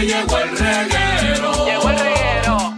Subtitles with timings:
[0.00, 1.66] que llegó el reguero.
[1.66, 2.74] Llegó el reguero.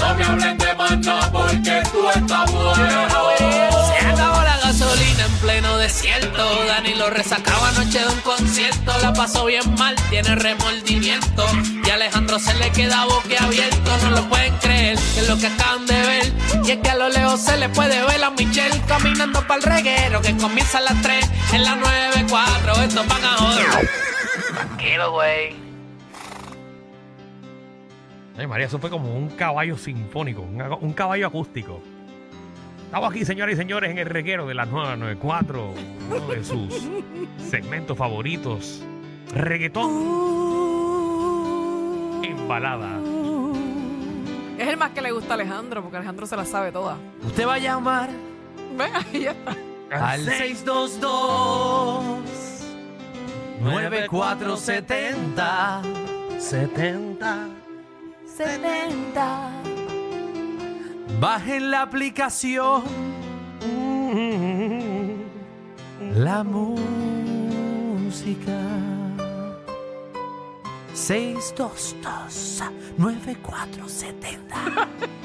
[0.00, 2.78] No me hablen de más nada porque tú estás bueno.
[2.78, 6.64] Se acabó la gasolina en pleno desierto.
[6.66, 8.92] Dani lo resacaba anoche de un concierto.
[9.02, 11.46] La pasó bien mal, tiene remordimiento.
[11.84, 13.98] Y a Alejandro se le queda boquiabierto.
[14.04, 16.32] No lo pueden creer, que es lo que acaban de ver.
[16.64, 19.62] Y es que a lo lejos se le puede ver a Michelle caminando para el
[19.62, 20.22] reguero.
[20.22, 22.82] Que comienza a las 3 en las 9.4.
[22.84, 23.90] Estos van a joder.
[24.54, 25.65] Tranquilo, güey.
[28.38, 31.80] Ay, María, eso fue como un caballo sinfónico, un, un caballo acústico.
[32.84, 35.74] Estamos aquí, señoras y señores, en el reguero de las 994,
[36.10, 36.86] uno de sus
[37.38, 38.82] segmentos favoritos,
[39.34, 39.90] reggaetón
[42.24, 43.00] en balada.
[44.58, 46.96] Es el más que le gusta a Alejandro, porque Alejandro se la sabe toda.
[47.24, 48.10] Usted va a llamar
[48.76, 49.56] Ven, ahí ya está.
[49.90, 52.20] al 622
[53.62, 55.82] 9470
[56.38, 57.48] 70.
[58.36, 59.50] 70.
[61.18, 62.82] Bajen la aplicación
[66.14, 66.82] La música
[70.92, 72.62] 622
[72.98, 74.56] 9470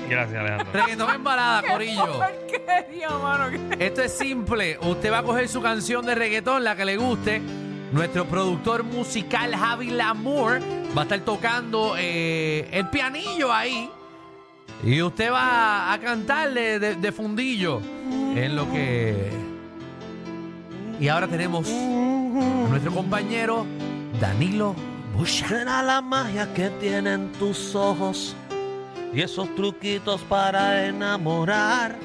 [0.10, 0.72] Gracias, Alejandro.
[0.72, 2.20] Reggaetón en balada, Corillo.
[2.20, 3.58] Porquería, mano.
[3.78, 4.78] Esto es simple.
[4.82, 7.42] Usted va a coger su canción de reggaetón, la que le guste.
[7.92, 10.62] Nuestro productor musical Javi Lamour
[10.96, 13.90] va a estar tocando eh, el pianillo ahí.
[14.84, 19.30] Y usted va a cantarle de, fundillo en lo que...
[21.02, 23.66] Y ahora tenemos a nuestro compañero
[24.22, 24.74] Danilo
[25.18, 25.50] Busha.
[25.50, 28.36] Será la magia que tienen tus ojos
[29.14, 31.98] y esos truquitos para enamorar.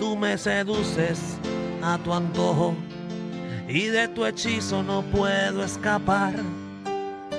[0.00, 1.38] Tú me seduces
[1.82, 2.74] a tu antojo
[3.68, 6.34] y de tu hechizo no puedo escapar.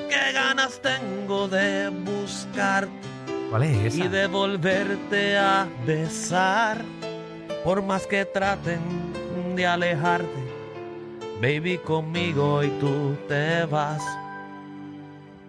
[0.10, 2.92] Qué ganas tengo de buscarte
[3.50, 6.78] ¿Cuál es y de volverte a besar.
[7.64, 8.80] Por más que traten
[9.56, 10.28] de alejarte,
[11.42, 14.04] baby, conmigo y tú te vas.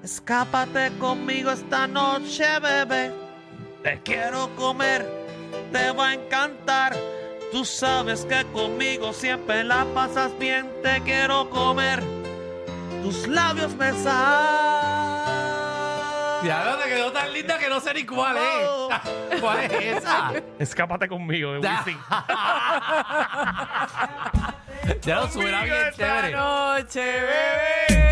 [0.02, 3.12] Escápate conmigo esta noche, bebé.
[3.82, 5.06] Te quiero comer,
[5.72, 6.96] te va a encantar.
[7.52, 10.70] Tú sabes que conmigo siempre la pasas bien.
[10.82, 12.02] Te quiero comer,
[13.02, 14.10] tus labios besar.
[16.44, 18.88] Ya te quedó tan linda que no sé ni cuál Oh.
[18.90, 19.00] es.
[19.40, 20.32] ¿Cuál es esa?
[20.58, 21.82] Escápate conmigo de Ya.
[21.84, 21.98] Wisin.
[25.02, 26.32] Ya lo suena bien chévere.
[26.32, 28.09] Noche, bebé.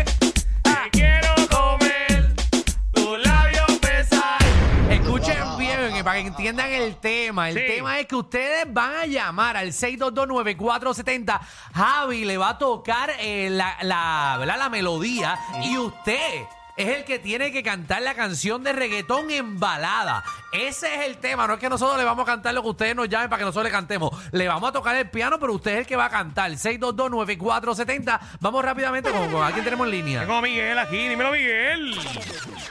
[6.27, 7.49] Entiendan el tema.
[7.49, 7.63] El Sí.
[7.67, 11.39] tema es que ustedes van a llamar al 6229470.
[11.73, 14.57] Javi le va a tocar eh, la, la, ¿verdad?
[14.57, 16.43] la melodía y usted
[16.77, 20.23] es el que tiene que cantar la canción de reggaetón en balada.
[20.53, 21.45] Ese es el tema.
[21.45, 23.43] No es que nosotros le vamos a cantar lo que ustedes nos llamen para que
[23.45, 24.11] nosotros le cantemos.
[24.31, 26.49] Le vamos a tocar el piano, pero usted es el que va a cantar.
[26.51, 28.19] 6229470.
[28.39, 30.21] Vamos rápidamente con, con tenemos en línea.
[30.21, 31.95] Tengo a Miguel aquí, dímelo Miguel.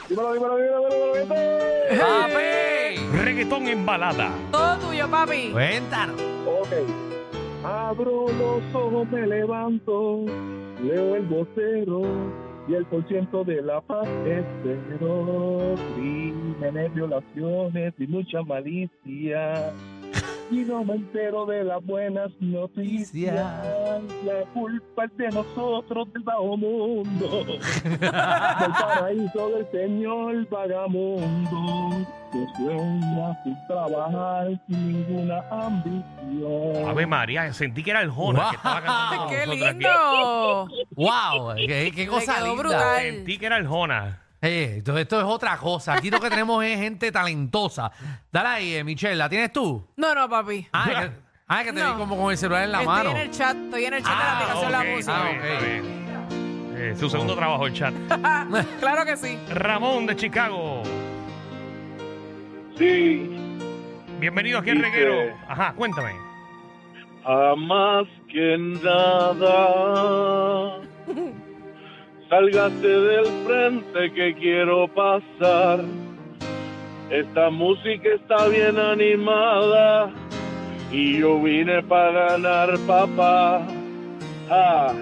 [0.09, 2.03] Dímelo, dímelo, dímelo, dímelo, dímelo.
[2.03, 2.78] ¡Papi!
[3.29, 4.31] Reggaetón en balada.
[4.51, 5.51] Todo tuyo, papi.
[5.51, 6.19] Cuéntanos.
[6.47, 6.73] Ok.
[7.63, 10.25] Abro los ojos, me levanto,
[10.81, 12.01] leo el vocero
[12.67, 15.75] y el por ciento de la paz es cero.
[15.93, 19.73] Crímenes, violaciones y mucha malicia.
[20.51, 23.35] Y no me entero de las buenas noticias.
[24.25, 27.45] La culpa es de nosotros del bajo mundo.
[27.99, 27.99] del
[28.71, 32.07] paraíso del Señor vagamundo.
[32.31, 36.87] Que sueña sin trabajar, sin ninguna ambición.
[36.89, 38.49] Ave María, sentí que era el Jona Wow.
[38.49, 40.67] que estaba cantando ¡Qué lindo!
[40.95, 41.55] ¡Wow!
[41.55, 42.61] ¡Qué, qué cosa linda!
[42.61, 43.01] brutal.
[43.01, 44.21] Sentí que era el Jona.
[44.41, 45.93] Eh, esto, esto es otra cosa.
[45.95, 47.91] Aquí lo que tenemos es gente talentosa.
[48.31, 49.85] Dale ahí, eh, Michelle, ¿la tienes tú?
[49.97, 50.65] No, no, papi.
[50.71, 51.11] Ah, es que,
[51.47, 51.91] ah, es que te No.
[51.93, 53.09] vi como con el celular en la estoy mano.
[53.11, 54.99] en el chat, estoy en el chat Ah, de la aplicación ok, La Música.
[54.99, 55.43] está bien, ok.
[55.45, 55.99] está bien.
[56.81, 57.93] Eh, su segundo trabajo, el chat.
[58.79, 59.37] claro que sí.
[59.49, 60.83] Ramón de Chicago.
[62.77, 63.35] Sí,
[64.19, 65.37] Bienvenido aquí al Dice- reguero.
[65.49, 66.13] Ajá, cuéntame.
[67.25, 69.57] a más que nada.
[72.29, 75.83] Sálgate del frente que quiero pasar.
[77.09, 80.11] Esta música está bien animada
[80.91, 83.65] y yo vine para ganar, papá.
[84.47, 84.93] Ah,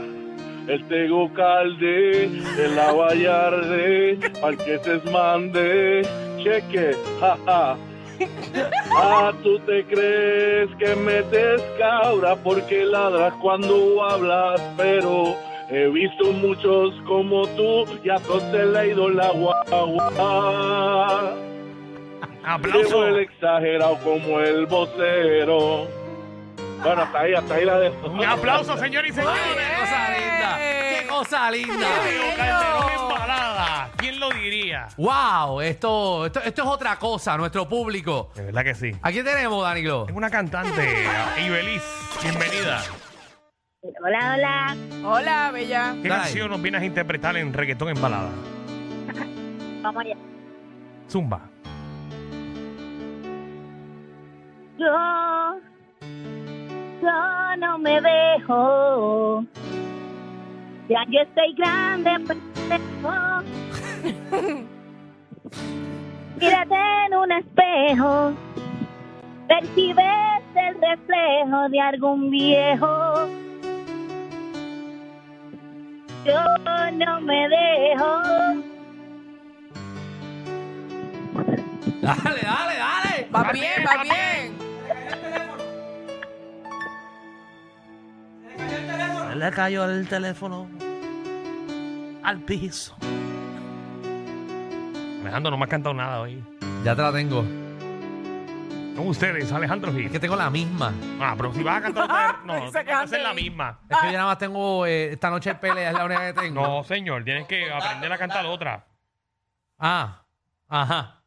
[0.70, 2.24] el Tego Calde,
[2.60, 6.04] el Aguayarde, al que se mande,
[6.42, 7.76] cheque, jaja.
[9.00, 15.36] Ah, tú te crees que metes cabra porque ladras cuando hablas, pero
[15.70, 20.08] He visto muchos como tú y a todos se le ha ido la guagua.
[22.46, 23.06] Aplauso.
[23.06, 25.86] El exagerado como el vocero.
[26.82, 28.08] Bueno, hasta ahí, hasta ahí la dejo.
[28.08, 29.42] Un aplauso, señores y señores.
[29.42, 30.58] ¡Qué cosa linda!
[30.58, 32.04] ¡Qué cosa linda!
[32.06, 33.90] Leo Calderón en balada.
[33.98, 34.88] ¿Quién lo diría?
[34.96, 35.60] ¡Wow!
[35.60, 38.30] Esto, esto, esto es otra cosa, nuestro público.
[38.36, 38.92] De verdad que sí.
[39.02, 40.06] ¿A quién tenemos, Danilo?
[40.08, 41.06] Es una cantante,
[41.46, 41.84] Ibeliz.
[42.24, 42.82] Bienvenida.
[44.04, 44.76] Hola, hola.
[45.06, 45.96] Hola, bella.
[46.02, 46.22] ¿Qué Dale.
[46.24, 48.30] canción nos vienes a interpretar en reggaetón en balada?
[49.82, 50.16] Vamos allá.
[51.10, 51.42] Zumba.
[54.78, 54.86] Yo,
[57.02, 59.46] yo no me dejo.
[60.90, 63.14] Ya yo estoy grande, pendejo.
[66.40, 66.76] Mírate
[67.08, 68.34] en un espejo.
[69.48, 73.47] Ves el reflejo de algún viejo.
[76.28, 76.44] Yo
[76.92, 78.22] no me dejo.
[82.02, 83.30] Dale, dale, dale.
[83.34, 84.58] Va bien, va bien.
[89.30, 90.68] Se le cayó el teléfono
[92.24, 92.94] al piso.
[95.22, 96.44] Alejandro, no me has cantado nada hoy.
[96.84, 97.46] Ya te la tengo.
[98.98, 100.12] Con ustedes, Alejandro Es Gil.
[100.12, 100.92] que tengo la misma.
[101.22, 103.34] Ah, pero si vas a cantar otra vez, no, Dice tienes que que hacer la
[103.36, 103.80] misma.
[103.88, 106.42] Es que yo nada más tengo eh, esta noche de pelea, es la única que
[106.42, 106.62] tengo.
[106.64, 108.88] No, señor, tienes que aprender a cantar otra.
[109.78, 110.24] Ah,
[110.68, 111.22] ajá.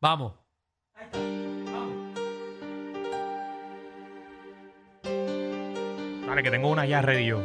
[0.00, 0.32] Vamos.
[6.24, 7.40] Dale, que tengo una ya ready yo.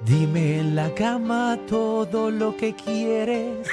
[0.00, 3.66] Dime en la cama todo lo que quieres.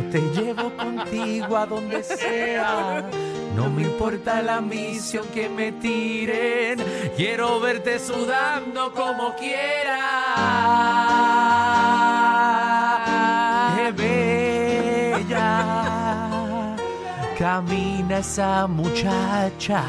[0.00, 3.04] Yo te llevo contigo a donde sea.
[3.54, 6.82] No me importa la misión que me tiren.
[7.16, 9.98] Quiero verte sudando como quieras.
[13.76, 13.92] Qué
[15.22, 15.56] bella.
[17.38, 19.84] Camina esa muchacha.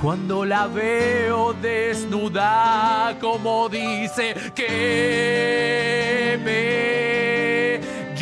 [0.00, 7.31] Cuando la veo desnuda, como dice que me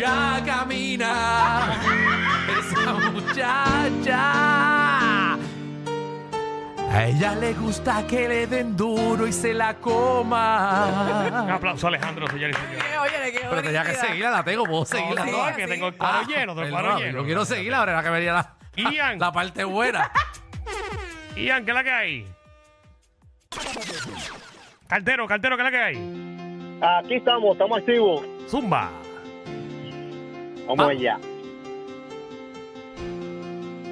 [0.01, 1.69] ya camina
[2.59, 4.23] esa muchacha.
[6.93, 11.55] A ella le gusta que le den duro y se la Un coma.
[11.55, 12.85] aplauso, Alejandro, señores y señores.
[13.01, 15.25] Oye, Pero tenía que seguirla, la tengo, puedo seguirla.
[15.25, 15.55] No, toda.
[15.55, 17.19] que tengo el cuadro Ah, lleno, tengo el cuadro perdóname, lleno.
[17.21, 18.55] Yo quiero seguirla, ahora era que venía la,
[18.91, 19.19] Ian.
[19.21, 20.11] la parte buena.
[21.37, 22.27] Ian, ¿qué es la que hay?
[24.89, 25.97] Cartero, cartero, ¿qué es la que hay?
[26.99, 28.25] Aquí estamos, estamos activos.
[28.49, 28.91] Zumba.
[30.77, 30.91] Vamos Ah.
[30.91, 31.19] allá.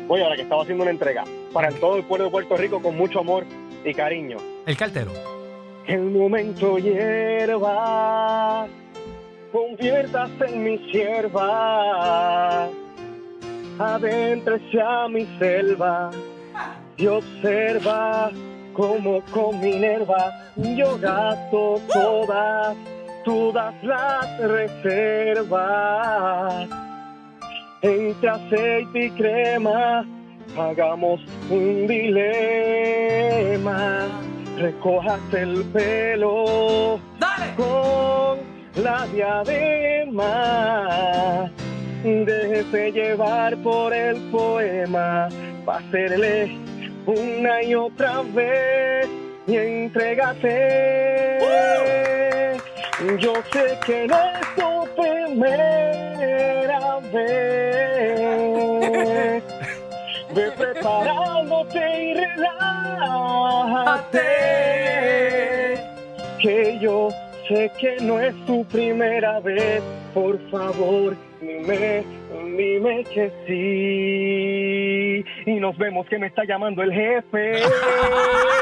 [0.08, 2.96] Oye, ahora que estaba haciendo una entrega para todo el pueblo de Puerto Rico con
[2.96, 3.44] mucho amor
[3.84, 4.38] y cariño.
[4.64, 5.10] El cartero.
[5.86, 8.66] El momento hierba,
[9.52, 12.68] conviértase en mi sierva,
[13.78, 16.10] adéntrese a mi selva
[16.96, 18.30] y observa
[18.74, 22.76] como con Minerva yo gasto todas,
[23.28, 25.86] todas las reservas.
[27.82, 30.06] Entre aceite y crema,
[30.56, 31.20] hagamos
[31.50, 32.88] un dilema.
[34.56, 37.54] Recójase el pelo ¡Dale!
[37.54, 38.38] con
[38.82, 40.40] la diadema.
[42.02, 45.28] Déjese llevar por el poema,
[45.66, 46.56] para hacerle
[47.04, 49.06] una y otra vez
[49.46, 51.07] y entrégate.
[52.98, 58.24] Yo sé que no es tu primera vez.
[60.34, 62.58] Ve preparándote y relájate.
[66.42, 67.10] Que yo
[67.46, 69.80] sé que no es tu primera vez.
[70.12, 72.04] Por favor, dime,
[72.56, 75.24] dime que sí.
[75.46, 77.62] Y nos vemos que me está llamando el jefe.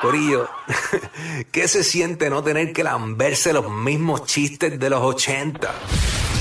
[0.00, 0.48] Corillo,
[1.52, 5.70] ¿qué se siente no tener que lamberse los mismos chistes de los 80?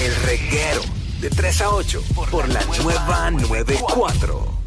[0.01, 0.82] El reguero
[1.20, 4.58] de 3 a 8 por la nueva 94.